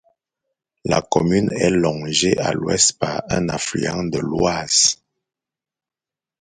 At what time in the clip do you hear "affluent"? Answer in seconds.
3.49-4.03